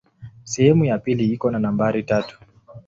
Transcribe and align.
Sehemu 0.43 0.85
ya 0.85 0.97
pili 0.97 1.25
iko 1.33 1.51
na 1.51 1.59
nambari 1.59 2.03
tatu. 2.03 2.39